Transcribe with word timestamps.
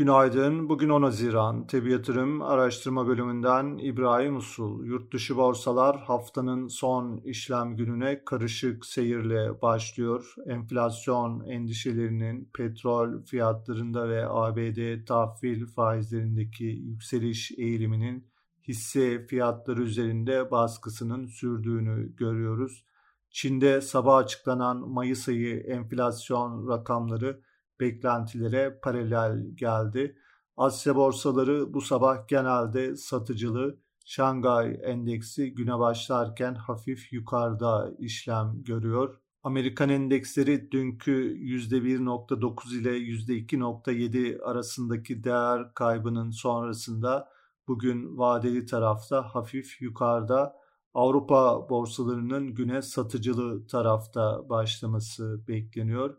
Günaydın. 0.00 0.68
Bugün 0.68 0.88
10 0.88 1.02
Haziran. 1.02 1.66
Tebi 1.66 1.92
Yatırım 1.92 2.42
Araştırma 2.42 3.06
Bölümünden 3.06 3.78
İbrahim 3.78 4.36
Usul. 4.36 4.84
Yurtdışı 4.84 5.36
borsalar 5.36 6.00
haftanın 6.00 6.68
son 6.68 7.16
işlem 7.24 7.76
gününe 7.76 8.24
karışık 8.24 8.86
seyirle 8.86 9.62
başlıyor. 9.62 10.34
Enflasyon 10.46 11.40
endişelerinin 11.40 12.50
petrol 12.54 13.22
fiyatlarında 13.22 14.08
ve 14.08 14.28
ABD 14.28 15.04
tahvil 15.06 15.66
faizlerindeki 15.66 16.64
yükseliş 16.64 17.52
eğiliminin 17.58 18.26
hisse 18.68 19.26
fiyatları 19.26 19.82
üzerinde 19.82 20.50
baskısının 20.50 21.26
sürdüğünü 21.26 22.16
görüyoruz. 22.16 22.84
Çin'de 23.30 23.80
sabah 23.80 24.16
açıklanan 24.16 24.88
Mayıs 24.88 25.28
ayı 25.28 25.60
enflasyon 25.60 26.68
rakamları 26.68 27.40
beklentilere 27.80 28.78
paralel 28.82 29.46
geldi. 29.54 30.16
Asya 30.56 30.96
borsaları 30.96 31.74
bu 31.74 31.80
sabah 31.80 32.28
genelde 32.28 32.96
satıcılı. 32.96 33.78
Şangay 34.04 34.80
endeksi 34.82 35.54
güne 35.54 35.78
başlarken 35.78 36.54
hafif 36.54 37.12
yukarıda 37.12 37.92
işlem 37.98 38.52
görüyor. 38.64 39.20
Amerikan 39.42 39.88
endeksleri 39.88 40.70
dünkü 40.70 41.36
%1.9 41.38 42.80
ile 42.80 42.98
%2.7 42.98 44.42
arasındaki 44.42 45.24
değer 45.24 45.74
kaybının 45.74 46.30
sonrasında 46.30 47.28
bugün 47.68 48.18
vadeli 48.18 48.66
tarafta 48.66 49.22
hafif 49.22 49.82
yukarıda. 49.82 50.56
Avrupa 50.94 51.70
borsalarının 51.70 52.54
güne 52.54 52.82
satıcılı 52.82 53.66
tarafta 53.66 54.48
başlaması 54.48 55.48
bekleniyor. 55.48 56.16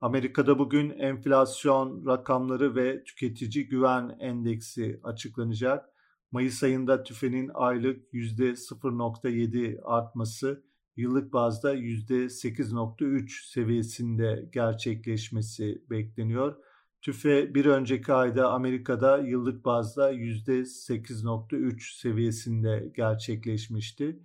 Amerika'da 0.00 0.58
bugün 0.58 0.90
enflasyon 0.90 2.06
rakamları 2.06 2.76
ve 2.76 3.04
tüketici 3.04 3.68
güven 3.68 4.16
endeksi 4.20 5.00
açıklanacak. 5.02 5.88
Mayıs 6.32 6.62
ayında 6.62 7.02
tüfenin 7.02 7.50
aylık 7.54 8.12
%0.7 8.12 9.80
artması 9.82 10.64
yıllık 10.96 11.32
bazda 11.32 11.74
%8.3 11.74 13.52
seviyesinde 13.52 14.48
gerçekleşmesi 14.52 15.82
bekleniyor. 15.90 16.56
TÜFE 17.02 17.54
bir 17.54 17.66
önceki 17.66 18.12
ayda 18.12 18.52
Amerika'da 18.52 19.18
yıllık 19.18 19.64
bazda 19.64 20.12
%8.3 20.12 22.00
seviyesinde 22.00 22.92
gerçekleşmişti. 22.96 24.18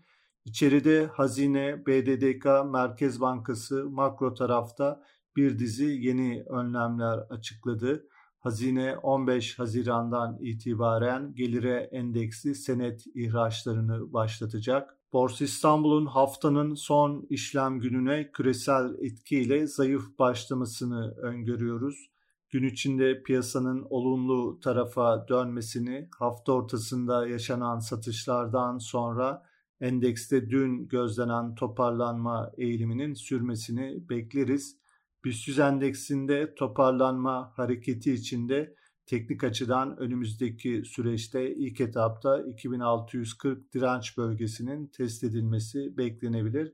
İçeride 0.46 1.06
Hazine, 1.06 1.86
BDDK, 1.86 2.72
Merkez 2.72 3.22
Bankası 3.22 3.90
makro 3.90 4.34
tarafta 4.34 5.04
bir 5.36 5.60
dizi 5.60 5.86
yeni 5.86 6.44
önlemler 6.50 7.18
açıkladı. 7.18 8.06
Hazine 8.40 8.98
15 8.98 9.60
Haziran'dan 9.60 10.38
itibaren 10.42 11.36
gelire 11.36 11.90
endeksli 11.92 12.56
senet 12.56 13.08
ihraçlarını 13.16 14.14
başlatacak. 14.14 14.98
Borsa 15.14 15.46
İstanbul'un 15.46 16.06
haftanın 16.06 16.74
son 16.74 17.28
işlem 17.30 17.80
gününe 17.80 18.32
küresel 18.32 18.94
etkiyle 19.00 19.68
zayıf 19.68 20.20
başlamasını 20.20 21.12
öngörüyoruz. 21.12 22.10
Gün 22.50 22.64
içinde 22.64 23.24
piyasanın 23.24 23.88
olumlu 23.90 24.60
tarafa 24.60 25.28
dönmesini 25.28 26.10
hafta 26.20 26.52
ortasında 26.52 27.28
yaşanan 27.28 27.80
satışlardan 27.80 28.78
sonra 28.78 29.44
endekste 29.82 30.50
dün 30.50 30.88
gözlenen 30.88 31.56
toparlanma 31.56 32.52
eğiliminin 32.58 33.14
sürmesini 33.14 34.10
bekleriz. 34.10 34.79
BIST 35.26 35.60
endeksinde 35.60 36.56
toparlanma 36.56 37.52
hareketi 37.56 38.14
içinde 38.14 38.76
teknik 39.06 39.44
açıdan 39.44 39.98
önümüzdeki 39.98 40.84
süreçte 40.86 41.56
ilk 41.56 41.82
etapta 41.82 42.42
2640 42.42 43.74
direnç 43.74 44.18
bölgesinin 44.18 44.88
test 44.88 45.24
edilmesi 45.24 45.98
beklenebilir. 45.98 46.74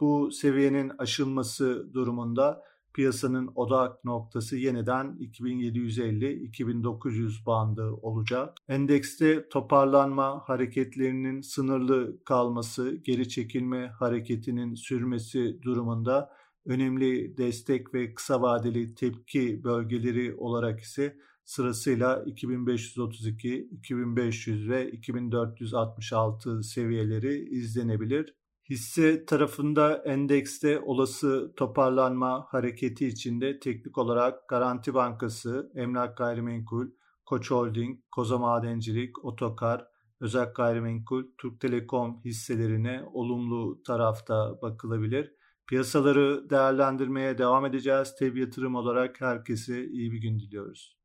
Bu 0.00 0.30
seviyenin 0.30 0.92
aşılması 0.98 1.94
durumunda 1.94 2.62
piyasanın 2.94 3.50
odak 3.54 4.04
noktası 4.04 4.56
yeniden 4.56 5.16
2750-2900 5.20 7.46
bandı 7.46 7.90
olacak. 8.02 8.56
Endekste 8.68 9.48
toparlanma 9.48 10.42
hareketlerinin 10.46 11.40
sınırlı 11.40 12.24
kalması, 12.24 12.94
geri 12.94 13.28
çekilme 13.28 13.86
hareketinin 13.86 14.74
sürmesi 14.74 15.62
durumunda 15.62 16.30
önemli 16.66 17.36
destek 17.36 17.94
ve 17.94 18.14
kısa 18.14 18.42
vadeli 18.42 18.94
tepki 18.94 19.64
bölgeleri 19.64 20.34
olarak 20.34 20.80
ise 20.80 21.16
sırasıyla 21.44 22.22
2532, 22.26 23.68
2500 23.72 24.68
ve 24.68 24.90
2466 24.90 26.62
seviyeleri 26.62 27.48
izlenebilir. 27.50 28.34
Hisse 28.70 29.26
tarafında 29.26 29.96
endekste 29.96 30.80
olası 30.80 31.52
toparlanma 31.56 32.46
hareketi 32.48 33.06
içinde 33.06 33.58
teknik 33.58 33.98
olarak 33.98 34.48
Garanti 34.48 34.94
Bankası, 34.94 35.72
Emlak 35.74 36.16
Gayrimenkul, 36.16 36.86
Koç 37.24 37.50
Holding, 37.50 37.98
Koza 38.10 38.38
Madencilik, 38.38 39.24
Otokar, 39.24 39.86
Özel 40.20 40.52
Gayrimenkul, 40.56 41.24
Türk 41.38 41.60
Telekom 41.60 42.20
hisselerine 42.24 43.02
olumlu 43.12 43.82
tarafta 43.82 44.62
bakılabilir. 44.62 45.32
Piyasaları 45.72 46.50
değerlendirmeye 46.50 47.38
devam 47.38 47.66
edeceğiz. 47.66 48.14
Tev 48.18 48.36
yatırım 48.36 48.74
olarak 48.74 49.20
herkese 49.20 49.86
iyi 49.86 50.12
bir 50.12 50.18
gün 50.20 50.40
diliyoruz. 50.40 50.96